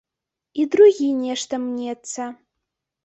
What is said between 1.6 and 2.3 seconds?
мнецца.